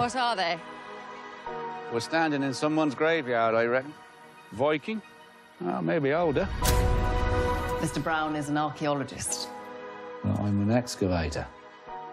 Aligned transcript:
What 0.00 0.16
are 0.16 0.34
they? 0.34 0.56
We're 1.92 2.00
standing 2.00 2.42
in 2.42 2.54
someone's 2.54 2.94
graveyard, 2.94 3.54
I 3.54 3.66
reckon. 3.66 3.92
Viking? 4.52 5.02
Oh, 5.62 5.82
maybe 5.82 6.14
older. 6.14 6.48
Mr. 7.82 8.02
Brown 8.02 8.34
is 8.34 8.48
an 8.48 8.56
archaeologist. 8.56 9.50
Well, 10.24 10.38
I'm 10.40 10.62
an 10.62 10.74
excavator. 10.74 11.46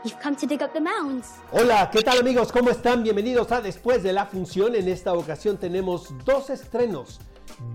You've 0.03 0.19
come 0.19 0.35
to 0.35 0.45
dig 0.45 0.61
up 0.61 0.73
the 0.73 0.81
mounds. 0.81 1.39
Hola, 1.53 1.89
¿qué 1.89 2.01
tal 2.01 2.19
amigos? 2.19 2.51
¿Cómo 2.51 2.71
están? 2.71 3.03
Bienvenidos 3.03 3.53
a 3.53 3.61
Después 3.61 4.03
de 4.03 4.11
la 4.11 4.25
Función. 4.25 4.75
En 4.75 4.89
esta 4.89 5.13
ocasión 5.13 5.55
tenemos 5.55 6.13
dos 6.25 6.49
estrenos, 6.49 7.21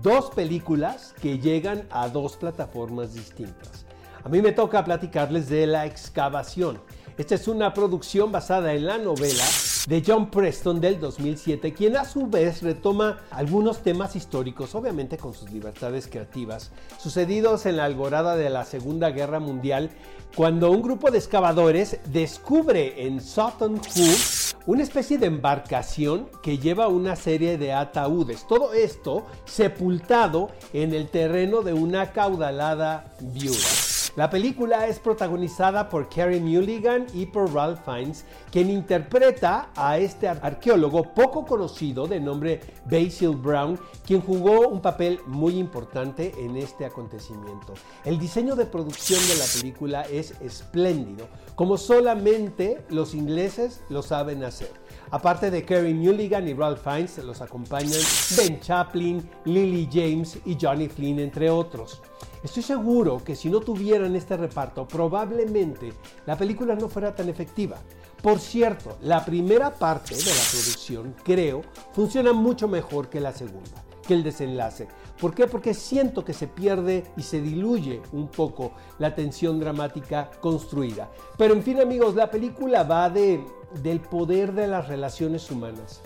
dos 0.03 0.29
películas 0.29 1.15
que 1.23 1.39
llegan 1.39 1.87
a 1.89 2.07
dos 2.07 2.37
plataformas 2.37 3.15
distintas. 3.15 3.87
A 4.23 4.29
mí 4.29 4.43
me 4.43 4.51
toca 4.51 4.85
platicarles 4.85 5.49
de 5.49 5.65
La 5.65 5.87
Excavación. 5.87 6.79
Esta 7.17 7.33
es 7.33 7.47
una 7.47 7.73
producción 7.73 8.31
basada 8.31 8.73
en 8.73 8.85
la 8.85 8.99
novela 8.99 9.43
de 9.87 10.03
John 10.05 10.29
Preston 10.29 10.79
del 10.79 10.99
2007, 10.99 11.73
quien 11.73 11.97
a 11.97 12.05
su 12.05 12.27
vez 12.27 12.61
retoma 12.61 13.19
algunos 13.31 13.81
temas 13.81 14.15
históricos, 14.15 14.75
obviamente 14.75 15.17
con 15.17 15.33
sus 15.33 15.51
libertades 15.51 16.07
creativas, 16.07 16.71
sucedidos 16.97 17.65
en 17.65 17.77
la 17.77 17.85
alborada 17.85 18.35
de 18.35 18.49
la 18.49 18.65
Segunda 18.65 19.11
Guerra 19.11 19.39
Mundial, 19.39 19.89
cuando 20.35 20.71
un 20.71 20.81
grupo 20.81 21.11
de 21.11 21.17
excavadores 21.17 21.99
descubre 22.11 23.05
en 23.05 23.21
Sutton 23.21 23.75
Hoo 23.75 24.43
una 24.65 24.83
especie 24.83 25.17
de 25.17 25.27
embarcación 25.27 26.29
que 26.41 26.57
lleva 26.57 26.87
una 26.87 27.15
serie 27.15 27.57
de 27.57 27.73
ataúdes. 27.73 28.47
Todo 28.47 28.73
esto 28.73 29.25
sepultado 29.45 30.49
en 30.71 30.93
el 30.93 31.09
terreno 31.09 31.61
de 31.61 31.73
una 31.73 32.11
caudalada 32.13 33.13
viuda. 33.19 33.92
La 34.15 34.29
película 34.29 34.85
es 34.87 34.99
protagonizada 34.99 35.89
por 35.89 36.07
Carey 36.07 36.39
Mulligan 36.39 37.07
y 37.15 37.25
por 37.25 37.51
Ralph 37.51 37.79
Fiennes, 37.83 38.25
quien 38.51 38.69
interpreta 38.69 39.71
a 39.75 39.97
este 39.97 40.27
arqueólogo 40.27 41.15
poco 41.15 41.43
conocido 41.43 42.05
de 42.05 42.19
nombre 42.19 42.59
Basil 42.85 43.35
Brown, 43.35 43.79
quien 44.05 44.21
jugó 44.21 44.67
un 44.67 44.81
papel 44.81 45.19
muy 45.25 45.57
importante 45.57 46.31
en 46.37 46.57
este 46.57 46.85
acontecimiento. 46.85 47.73
El 48.05 48.19
diseño 48.19 48.55
de 48.55 48.67
producción 48.67 49.19
de 49.27 49.35
la 49.35 49.45
película 49.59 50.03
es 50.03 50.39
espléndido, 50.41 51.27
como 51.55 51.77
solamente 51.77 52.85
los 52.89 53.15
ingleses 53.15 53.81
lo 53.89 54.03
saben 54.03 54.43
hacer. 54.43 54.71
Aparte 55.09 55.49
de 55.49 55.65
Carey 55.65 55.95
Mulligan 55.95 56.47
y 56.47 56.53
Ralph 56.53 56.83
Fiennes, 56.83 57.17
los 57.17 57.41
acompañan 57.41 57.99
Ben 58.37 58.59
Chaplin, 58.59 59.27
Lily 59.45 59.89
James 59.91 60.37
y 60.45 60.55
Johnny 60.59 60.87
Flynn, 60.87 61.19
entre 61.19 61.49
otros. 61.49 61.99
Estoy 62.43 62.61
seguro 62.61 63.23
que 63.23 63.37
si 63.37 63.49
no 63.49 63.61
tuvieran 63.61 64.17
este 64.17 64.35
reparto, 64.35 64.85
probablemente 64.85 65.93
la 66.25 66.37
película 66.37 66.75
no 66.75 66.89
fuera 66.89 67.15
tan 67.15 67.29
efectiva. 67.29 67.77
Por 68.21 68.39
cierto, 68.39 68.97
la 69.01 69.23
primera 69.23 69.73
parte 69.73 70.13
de 70.13 70.25
la 70.25 70.43
producción, 70.51 71.15
creo, 71.23 71.61
funciona 71.93 72.33
mucho 72.33 72.67
mejor 72.67 73.07
que 73.09 73.21
la 73.21 73.31
segunda, 73.31 73.85
que 74.05 74.13
el 74.13 74.23
desenlace. 74.23 74.89
¿Por 75.21 75.33
qué? 75.33 75.47
Porque 75.47 75.73
siento 75.73 76.25
que 76.25 76.33
se 76.33 76.47
pierde 76.47 77.05
y 77.15 77.23
se 77.23 77.41
diluye 77.41 78.01
un 78.11 78.27
poco 78.27 78.73
la 78.99 79.15
tensión 79.15 79.57
dramática 79.61 80.29
construida. 80.41 81.09
Pero 81.37 81.53
en 81.53 81.63
fin 81.63 81.79
amigos, 81.79 82.13
la 82.13 82.29
película 82.29 82.83
va 82.83 83.09
de, 83.09 83.41
del 83.81 84.01
poder 84.01 84.51
de 84.51 84.67
las 84.67 84.89
relaciones 84.89 85.49
humanas, 85.49 86.01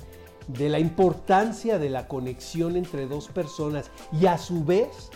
de 0.47 0.69
la 0.69 0.77
importancia 0.77 1.79
de 1.79 1.89
la 1.89 2.07
conexión 2.07 2.75
entre 2.75 3.07
dos 3.07 3.27
personas 3.27 3.89
y 4.11 4.27
a 4.27 4.37
su 4.37 4.63
vez 4.63 5.09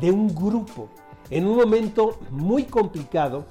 de 0.00 0.10
un 0.10 0.34
grupo 0.34 0.88
en 1.30 1.46
un 1.46 1.56
momento 1.56 2.18
muy 2.30 2.64
complicado 2.64 3.46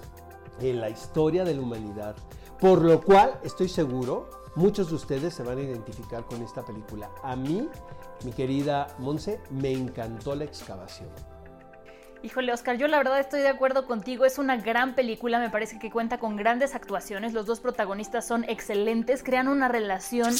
en 0.59 0.81
la 0.81 0.89
historia 0.89 1.43
de 1.43 1.53
la 1.53 1.61
humanidad. 1.61 2.15
Por 2.59 2.81
lo 2.81 3.01
cual 3.01 3.39
estoy 3.43 3.69
seguro, 3.69 4.29
muchos 4.55 4.89
de 4.89 4.95
ustedes 4.95 5.33
se 5.33 5.43
van 5.43 5.59
a 5.59 5.61
identificar 5.61 6.25
con 6.25 6.41
esta 6.41 6.65
película. 6.65 7.11
A 7.23 7.35
mí, 7.35 7.69
mi 8.25 8.31
querida 8.31 8.87
Monse, 8.97 9.39
me 9.51 9.71
encantó 9.71 10.35
la 10.35 10.45
excavación. 10.45 11.09
Híjole, 12.23 12.51
Oscar, 12.51 12.77
yo 12.77 12.87
la 12.87 12.97
verdad 12.97 13.19
estoy 13.19 13.41
de 13.41 13.47
acuerdo 13.47 13.85
contigo. 13.85 14.25
Es 14.25 14.39
una 14.39 14.57
gran 14.57 14.95
película, 14.95 15.37
me 15.37 15.51
parece 15.51 15.77
que 15.77 15.91
cuenta 15.91 16.17
con 16.17 16.35
grandes 16.35 16.73
actuaciones. 16.73 17.33
Los 17.33 17.45
dos 17.45 17.59
protagonistas 17.59 18.25
son 18.27 18.43
excelentes, 18.45 19.21
crean 19.21 19.47
una 19.47 19.67
relación 19.67 20.33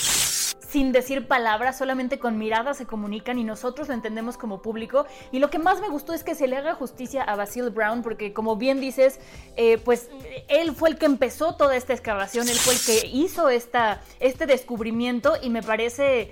sin 0.59 0.91
decir 0.91 1.28
palabras, 1.28 1.78
solamente 1.78 2.19
con 2.19 2.38
miradas 2.38 2.78
se 2.78 2.85
comunican 2.85 3.40
y 3.40 3.44
nosotros 3.44 3.88
lo 3.88 3.94
entendemos 3.94 4.38
como 4.38 4.62
público. 4.62 5.06
Y 5.31 5.40
lo 5.40 5.50
que 5.50 5.59
más 5.59 5.79
me 5.79 5.90
gustó 5.90 6.13
es 6.13 6.23
que 6.23 6.35
se 6.35 6.47
le 6.47 6.57
haga 6.57 6.75
justicia 6.75 7.23
a 7.23 7.35
Basil 7.35 7.69
Brown, 7.69 8.01
porque 8.01 8.34
como 8.34 8.56
bien 8.56 8.79
dices, 8.79 9.19
eh, 9.56 9.78
pues 9.78 10.09
él 10.47 10.73
fue 10.73 10.90
el 10.90 10.97
que 10.97 11.06
empezó 11.06 11.56
toda 11.56 11.75
esta 11.75 11.94
excavación, 11.94 12.50
él 12.50 12.56
fue 12.56 12.73
el 12.73 12.79
que 12.79 13.07
hizo 13.07 13.50
esta, 13.50 14.01
este 14.19 14.46
descubrimiento 14.46 15.34
y 15.41 15.50
me 15.50 15.63
parece 15.63 16.31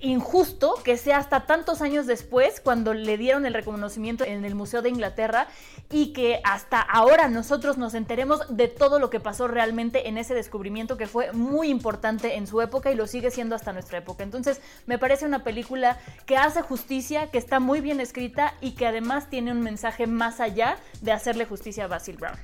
injusto 0.00 0.74
que 0.84 0.96
sea 0.96 1.18
hasta 1.18 1.46
tantos 1.46 1.80
años 1.80 2.06
después 2.06 2.60
cuando 2.60 2.94
le 2.94 3.16
dieron 3.16 3.46
el 3.46 3.54
reconocimiento 3.54 4.24
en 4.24 4.44
el 4.44 4.54
Museo 4.54 4.82
de 4.82 4.88
Inglaterra 4.88 5.46
y 5.90 6.12
que 6.12 6.40
hasta 6.44 6.80
ahora 6.80 7.28
nosotros 7.28 7.78
nos 7.78 7.94
enteremos 7.94 8.40
de 8.48 8.68
todo 8.68 8.98
lo 8.98 9.10
que 9.10 9.20
pasó 9.20 9.48
realmente 9.48 10.08
en 10.08 10.18
ese 10.18 10.34
descubrimiento 10.34 10.96
que 10.96 11.06
fue 11.06 11.32
muy 11.32 11.68
importante 11.68 12.36
en 12.36 12.46
su 12.46 12.60
época 12.60 12.90
y 12.90 12.94
lo 12.94 13.06
sigue 13.06 13.30
siendo 13.30 13.54
hasta 13.54 13.72
nuestra 13.72 13.98
época. 13.98 14.24
Entonces 14.24 14.60
me 14.86 14.98
parece 14.98 15.26
una 15.26 15.44
película 15.44 15.98
que 16.26 16.36
hace 16.36 16.62
justicia, 16.62 17.30
que 17.30 17.38
está 17.38 17.60
muy 17.60 17.80
bien 17.80 18.00
escrita 18.00 18.54
y 18.60 18.72
que 18.72 18.86
además 18.86 19.30
tiene 19.30 19.52
un 19.52 19.60
mensaje 19.60 20.06
más 20.06 20.40
allá 20.40 20.78
de 21.00 21.12
hacerle 21.12 21.44
justicia 21.44 21.84
a 21.84 21.88
Basil 21.88 22.16
Brown. 22.16 22.36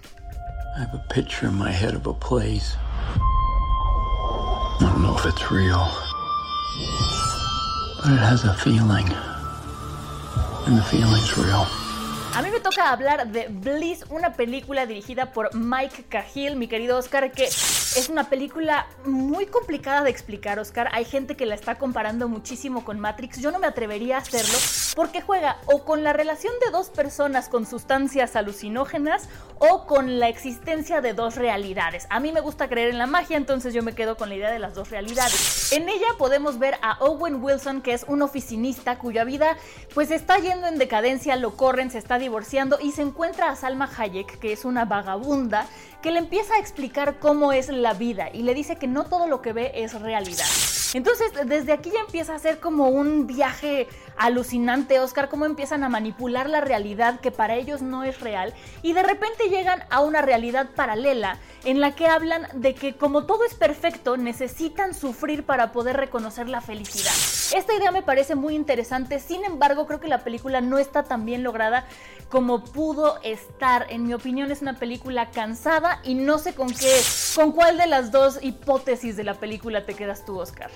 I 4.81 4.85
don't 4.85 5.03
know 5.03 5.17
if 5.17 5.27
it's 5.27 5.51
real. 5.51 6.08
But 7.99 8.13
it 8.13 8.19
has 8.19 8.45
a 8.45 8.55
feeling. 8.55 9.13
And 10.67 10.79
the 10.79 10.83
feeling's 10.83 11.37
real. 11.37 11.67
A 12.35 12.43
mí 12.43 12.51
me 12.51 12.61
toca 12.61 12.93
hablar 12.93 13.29
de 13.29 13.49
Bliss, 13.49 14.05
una 14.11 14.35
película 14.35 14.87
dirigida 14.87 15.33
por 15.33 15.55
Mike 15.55 16.05
Cahill, 16.09 16.57
mi 16.57 16.69
querido 16.69 16.97
Oscar, 16.97 17.33
que 17.33 17.45
es 17.45 18.09
una 18.09 18.29
película 18.31 18.87
muy 19.05 19.47
complicada 19.47 20.03
de 20.03 20.11
explicar, 20.11 20.59
Oscar. 20.59 20.89
Hay 20.93 21.05
gente 21.05 21.37
que 21.37 21.47
la 21.47 21.55
está 21.55 21.77
comparando 21.77 22.29
muchísimo 22.29 22.85
con 22.85 23.01
Matrix. 23.01 23.41
Yo 23.41 23.51
no 23.51 23.59
me 23.59 23.67
atrevería 23.67 24.17
a 24.17 24.21
hacerlo 24.21 24.57
porque 24.95 25.23
juega 25.23 25.59
o 25.67 25.85
con 25.85 26.05
la 26.05 26.13
relación 26.13 26.53
de 26.65 26.71
dos 26.71 26.91
personas 26.91 27.49
con 27.49 27.67
sustancias 27.67 28.37
alucinógenas 28.37 29.29
o 29.59 29.87
con 29.87 30.21
la 30.21 30.29
existencia 30.29 31.01
de 31.01 31.15
dos 31.15 31.37
realidades. 31.37 32.07
A 32.11 32.21
mí 32.21 32.31
me 32.31 32.41
gusta 32.41 32.69
creer 32.69 32.91
en 32.91 32.99
la 32.99 33.07
magia, 33.07 33.37
entonces 33.37 33.75
yo 33.75 33.83
me 33.83 33.95
quedo 33.95 34.17
con 34.17 34.29
la 34.29 34.37
idea 34.37 34.51
de 34.51 34.59
las 34.59 34.75
dos 34.75 34.91
realidades. 34.91 35.73
En 35.73 35.89
ella 35.89 36.07
podemos 36.19 36.59
ver 36.59 36.75
a 36.83 36.99
Owen 37.01 37.43
Wilson, 37.43 37.81
que 37.81 37.95
es 37.95 38.05
un 38.07 38.23
oficinista 38.23 38.99
cuya 38.99 39.25
vida 39.25 39.57
pues 39.95 40.11
está 40.11 40.39
yendo 40.39 40.69
en 40.69 40.79
decadencia, 40.79 41.35
lo 41.37 41.57
corren, 41.57 41.91
se 41.91 41.99
está 41.99 42.18
divorciando 42.19 42.79
y 42.81 42.93
se 42.93 43.03
encuentra 43.03 43.51
a 43.51 43.57
Salma 43.57 43.91
Hayek, 43.97 44.39
que 44.39 44.53
es 44.53 44.65
una 44.65 44.85
vagabunda, 44.85 45.67
que 46.03 46.11
le 46.11 46.19
empieza 46.19 46.55
a 46.55 46.59
explicar 46.59 47.19
cómo 47.19 47.53
es 47.53 47.69
la 47.69 47.95
vida 47.95 48.31
y 48.33 48.43
le 48.43 48.55
dice 48.55 48.77
que 48.77 48.87
no 48.87 49.05
todo 49.05 49.27
lo 49.27 49.43
que 49.43 49.53
ve 49.53 49.73
es 49.75 50.01
realidad. 50.01 50.47
Entonces, 50.95 51.33
desde 51.45 51.73
aquí 51.73 51.91
ya 51.91 52.01
empieza 52.01 52.35
a 52.35 52.39
ser 52.39 52.61
como 52.61 52.89
un 52.89 53.27
viaje 53.27 53.89
alucinante, 54.17 55.01
Oscar, 55.01 55.29
cómo 55.29 55.45
empiezan 55.45 55.85
a 55.85 55.89
manipular 55.89 56.49
la 56.49 56.61
realidad 56.61 57.21
que 57.21 57.31
para 57.31 57.57
ellos 57.57 57.83
no 57.83 58.05
es 58.05 58.21
real 58.21 58.55
y 58.83 58.95
de 58.95 59.03
repente 59.03 59.49
llegan 59.51 59.83
a 59.91 60.01
una 60.01 60.23
realidad 60.23 60.71
paralela 60.75 61.39
en 61.65 61.81
la 61.81 61.95
que 61.95 62.07
hablan 62.07 62.49
de 62.55 62.75
que 62.75 62.97
como 62.97 63.27
todo 63.27 63.45
es 63.45 63.55
perfecto, 63.55 64.17
necesitan 64.17 64.95
sufrir 64.95 65.45
para 65.45 65.73
poder 65.73 65.97
reconocer 65.97 66.49
la 66.49 66.61
felicidad. 66.61 67.38
Esta 67.55 67.75
idea 67.75 67.91
me 67.91 68.03
parece 68.03 68.35
muy 68.35 68.55
interesante, 68.55 69.21
sin 69.21 69.43
embargo, 69.43 69.87
creo 69.87 70.01
que 70.01 70.09
la 70.09 70.19
película 70.23 70.61
no 70.61 70.77
está 70.77 71.05
tan 71.05 71.25
bien 71.25 71.43
lograda 71.43 71.87
como 72.29 72.63
pudo 72.63 73.19
estar. 73.23 73.87
En 73.89 74.07
mi 74.07 74.13
opinión 74.13 74.51
es 74.51 74.61
una 74.61 74.79
película 74.79 75.31
cansada 75.31 76.01
y 76.05 76.15
no 76.15 76.39
sé 76.39 76.55
con 76.55 76.69
qué, 76.69 77.01
con 77.35 77.53
cuál 77.53 77.79
de 77.79 77.87
las 77.87 78.13
dos 78.13 78.39
hipótesis 78.43 79.17
de 79.17 79.25
la 79.25 79.33
película 79.35 79.87
te 79.87 79.95
quedas 79.95 80.27
tú, 80.27 80.39
Oscar. 80.39 80.71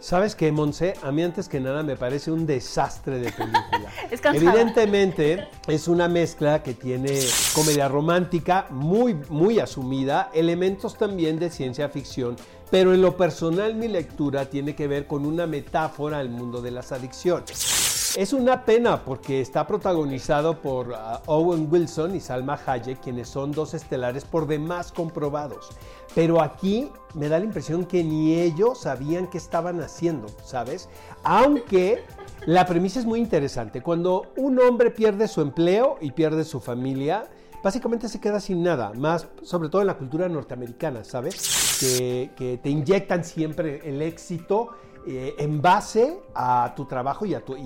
¿Sabes 0.00 0.34
qué, 0.34 0.50
Monse? 0.50 0.94
A 1.02 1.12
mí 1.12 1.22
antes 1.22 1.48
que 1.48 1.60
nada 1.60 1.82
me 1.82 1.96
parece 1.96 2.30
un 2.30 2.46
desastre 2.46 3.18
de 3.18 3.30
película. 3.30 3.90
Es 4.10 4.20
cansada. 4.20 4.52
Evidentemente 4.52 5.48
es 5.66 5.88
una 5.88 6.08
mezcla 6.08 6.62
que 6.62 6.74
tiene 6.74 7.20
comedia 7.54 7.88
romántica 7.88 8.66
muy, 8.70 9.14
muy 9.28 9.60
asumida, 9.60 10.30
elementos 10.34 10.96
también 10.96 11.38
de 11.38 11.48
ciencia 11.50 11.88
ficción, 11.88 12.36
pero 12.70 12.94
en 12.94 13.02
lo 13.02 13.16
personal 13.16 13.74
mi 13.74 13.88
lectura 13.88 14.46
tiene 14.46 14.74
que 14.74 14.88
ver 14.88 15.06
con 15.06 15.26
una 15.26 15.46
metáfora 15.46 16.18
al 16.18 16.28
mundo 16.28 16.60
de 16.62 16.70
las 16.70 16.92
adicciones. 16.92 18.16
Es 18.16 18.32
una 18.32 18.64
pena 18.64 19.04
porque 19.04 19.40
está 19.40 19.66
protagonizado 19.66 20.60
por 20.60 20.90
uh, 20.90 20.94
Owen 21.26 21.66
Wilson 21.68 22.14
y 22.14 22.20
Salma 22.20 22.60
Hayek, 22.64 23.00
quienes 23.00 23.28
son 23.28 23.50
dos 23.50 23.74
estelares 23.74 24.24
por 24.24 24.46
demás 24.46 24.92
comprobados. 24.92 25.70
Pero 26.14 26.40
aquí 26.40 26.92
me 27.14 27.28
da 27.28 27.40
la 27.40 27.44
impresión 27.44 27.84
que 27.84 28.04
ni 28.04 28.38
ellos 28.38 28.82
sabían 28.82 29.26
qué 29.26 29.38
estaban 29.38 29.80
haciendo, 29.80 30.28
¿sabes? 30.44 30.88
Aunque 31.24 32.04
la 32.46 32.66
premisa 32.66 33.00
es 33.00 33.04
muy 33.04 33.18
interesante. 33.18 33.82
Cuando 33.82 34.26
un 34.36 34.60
hombre 34.60 34.92
pierde 34.92 35.26
su 35.26 35.40
empleo 35.40 35.96
y 36.00 36.12
pierde 36.12 36.44
su 36.44 36.60
familia, 36.60 37.28
básicamente 37.64 38.08
se 38.08 38.20
queda 38.20 38.38
sin 38.38 38.62
nada, 38.62 38.92
más 38.92 39.26
sobre 39.42 39.68
todo 39.68 39.80
en 39.80 39.88
la 39.88 39.98
cultura 39.98 40.28
norteamericana, 40.28 41.02
¿sabes? 41.02 41.63
Que, 41.80 42.60
te 42.62 42.70
inyectan 42.70 43.24
siempre 43.24 43.80
el 43.84 44.00
éxito 44.02 44.70
eh, 45.06 45.34
en 45.38 45.60
base 45.60 46.18
a 46.34 46.72
tu 46.76 46.86
trabajo 46.86 47.26
y 47.26 47.34
a, 47.34 47.44
tu- 47.44 47.56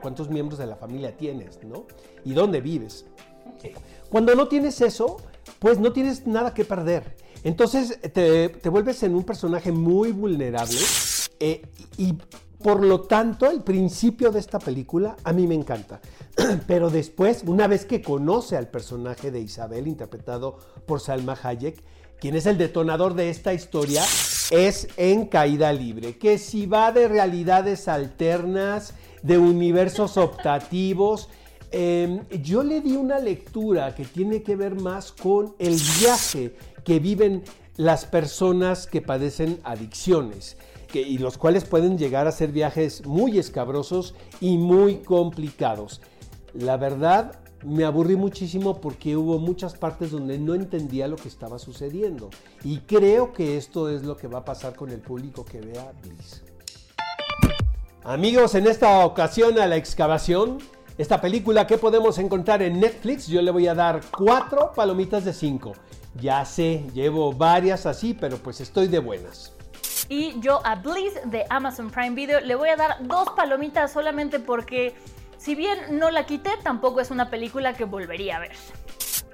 cuántos 0.00 0.28
miembros 0.28 0.58
de 0.58 0.66
la 0.66 0.76
familia 0.76 1.16
tienes, 1.16 1.62
¿no? 1.64 1.86
Y 2.24 2.32
dónde 2.32 2.60
vives. 2.60 3.06
Cuando 4.10 4.34
no 4.34 4.48
tienes 4.48 4.80
eso, 4.80 5.18
pues 5.58 5.78
no 5.78 5.92
tienes 5.92 6.26
nada 6.26 6.54
que 6.54 6.64
perder. 6.64 7.16
Entonces 7.44 8.00
te, 8.12 8.48
te 8.48 8.68
vuelves 8.68 9.02
en 9.02 9.14
un 9.14 9.24
personaje 9.24 9.70
muy 9.70 10.12
vulnerable 10.12 10.78
eh, 11.38 11.62
y 11.96 12.14
por 12.62 12.84
lo 12.84 13.02
tanto 13.02 13.46
el 13.48 13.62
principio 13.62 14.32
de 14.32 14.40
esta 14.40 14.58
película 14.58 15.16
a 15.22 15.32
mí 15.32 15.46
me 15.46 15.54
encanta. 15.54 16.00
Pero 16.66 16.90
después, 16.90 17.44
una 17.46 17.68
vez 17.68 17.84
que 17.84 18.02
conoce 18.02 18.56
al 18.56 18.68
personaje 18.68 19.30
de 19.30 19.40
Isabel, 19.40 19.86
interpretado 19.86 20.58
por 20.86 21.00
Salma 21.00 21.36
Hayek, 21.40 21.82
quien 22.20 22.36
es 22.36 22.46
el 22.46 22.58
detonador 22.58 23.14
de 23.14 23.30
esta 23.30 23.54
historia, 23.54 24.02
es 24.50 24.88
en 24.96 25.26
caída 25.26 25.72
libre. 25.72 26.16
Que 26.18 26.38
si 26.38 26.66
va 26.66 26.92
de 26.92 27.08
realidades 27.08 27.88
alternas, 27.88 28.94
de 29.22 29.38
universos 29.38 30.16
optativos, 30.16 31.28
eh, 31.70 32.20
yo 32.42 32.62
le 32.62 32.80
di 32.80 32.96
una 32.96 33.18
lectura 33.18 33.94
que 33.94 34.04
tiene 34.04 34.42
que 34.42 34.56
ver 34.56 34.80
más 34.80 35.12
con 35.12 35.54
el 35.58 35.78
viaje 36.00 36.56
que 36.84 36.98
viven 36.98 37.44
las 37.76 38.06
personas 38.06 38.86
que 38.86 39.02
padecen 39.02 39.60
adicciones. 39.64 40.56
Y 40.94 41.18
los 41.18 41.36
cuales 41.36 41.64
pueden 41.64 41.98
llegar 41.98 42.26
a 42.26 42.32
ser 42.32 42.50
viajes 42.50 43.04
muy 43.04 43.38
escabrosos 43.38 44.14
y 44.40 44.56
muy 44.56 44.96
complicados. 44.96 46.00
La 46.54 46.78
verdad, 46.78 47.38
me 47.64 47.84
aburrí 47.84 48.16
muchísimo 48.16 48.80
porque 48.80 49.16
hubo 49.16 49.38
muchas 49.38 49.74
partes 49.74 50.10
donde 50.10 50.38
no 50.38 50.54
entendía 50.54 51.08
lo 51.08 51.16
que 51.16 51.28
estaba 51.28 51.58
sucediendo. 51.58 52.30
Y 52.64 52.78
creo 52.78 53.32
que 53.32 53.56
esto 53.56 53.88
es 53.88 54.04
lo 54.04 54.16
que 54.16 54.28
va 54.28 54.38
a 54.38 54.44
pasar 54.44 54.74
con 54.74 54.90
el 54.90 55.00
público 55.00 55.44
que 55.44 55.60
vea 55.60 55.92
Bliss. 56.02 56.42
Amigos, 58.04 58.54
en 58.54 58.66
esta 58.66 59.04
ocasión 59.04 59.58
a 59.58 59.66
la 59.66 59.76
excavación, 59.76 60.58
esta 60.96 61.20
película 61.20 61.66
que 61.66 61.78
podemos 61.78 62.18
encontrar 62.18 62.62
en 62.62 62.80
Netflix, 62.80 63.26
yo 63.26 63.42
le 63.42 63.50
voy 63.50 63.66
a 63.68 63.74
dar 63.74 64.00
cuatro 64.16 64.72
palomitas 64.74 65.24
de 65.24 65.32
cinco. 65.32 65.74
Ya 66.20 66.44
sé, 66.44 66.84
llevo 66.94 67.32
varias 67.32 67.86
así, 67.86 68.14
pero 68.14 68.38
pues 68.38 68.60
estoy 68.60 68.88
de 68.88 68.98
buenas. 68.98 69.52
Y 70.08 70.40
yo 70.40 70.60
a 70.64 70.76
Bliss 70.76 71.12
de 71.26 71.44
Amazon 71.50 71.90
Prime 71.90 72.14
Video 72.14 72.40
le 72.40 72.54
voy 72.54 72.70
a 72.70 72.76
dar 72.76 73.06
dos 73.06 73.28
palomitas 73.36 73.92
solamente 73.92 74.40
porque, 74.40 74.94
si 75.38 75.54
bien 75.54 75.78
no 75.98 76.10
la 76.10 76.26
quité, 76.26 76.50
tampoco 76.62 77.00
es 77.00 77.10
una 77.10 77.30
película 77.30 77.72
que 77.72 77.84
volvería 77.84 78.36
a 78.36 78.40
ver. 78.40 78.52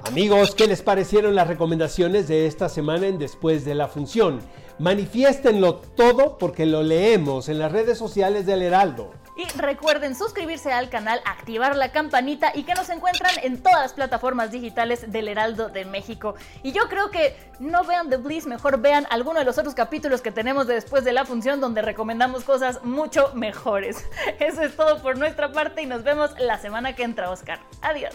Amigos, 0.06 0.55
¿qué 0.55 0.67
les 0.67 0.83
parecieron 0.83 1.35
las 1.35 1.49
recomendaciones 1.49 2.29
de 2.29 2.47
esta 2.47 2.69
semana 2.69 3.06
en 3.06 3.19
Después 3.19 3.65
de 3.65 3.75
la 3.75 3.89
Función? 3.89 4.41
Manifiéstenlo 4.79 5.77
todo 5.77 6.37
porque 6.37 6.67
lo 6.67 6.83
leemos 6.83 7.49
en 7.49 7.59
las 7.59 7.73
redes 7.73 7.97
sociales 7.97 8.45
del 8.45 8.62
Heraldo. 8.62 9.12
Y 9.37 9.45
recuerden 9.59 10.15
suscribirse 10.15 10.73
al 10.73 10.91
canal, 10.91 11.21
activar 11.25 11.77
la 11.77 11.91
campanita 11.91 12.53
y 12.55 12.63
que 12.63 12.75
nos 12.75 12.89
encuentran 12.89 13.33
en 13.43 13.63
todas 13.63 13.81
las 13.81 13.93
plataformas 13.93 14.53
digitales 14.53 15.11
del 15.11 15.29
Heraldo 15.29 15.69
de 15.69 15.85
México. 15.85 16.37
Y 16.63 16.71
yo 16.73 16.89
creo 16.89 17.11
que 17.11 17.37
no 17.59 17.85
vean 17.85 18.11
The 18.11 18.19
Bliss, 18.19 18.47
mejor 18.47 18.81
vean 18.81 19.07
alguno 19.11 19.41
de 19.41 19.45
los 19.45 19.59
otros 19.59 19.75
capítulos 19.75 20.21
que 20.21 20.31
tenemos 20.31 20.67
de 20.67 20.75
después 20.75 21.05
de 21.05 21.13
la 21.13 21.25
función 21.25 21.61
donde 21.61 21.83
recomendamos 21.83 22.45
cosas 22.45 22.85
mucho 22.85 23.33
mejores. 23.35 24.05
Eso 24.39 24.63
es 24.63 24.77
todo 24.77 25.01
por 25.03 25.19
nuestra 25.19 25.51
parte 25.53 25.83
y 25.83 25.87
nos 25.87 26.05
vemos 26.05 26.39
la 26.39 26.59
semana 26.59 26.95
que 26.95 27.03
entra, 27.03 27.31
Oscar. 27.31 27.59
Adiós. 27.83 28.15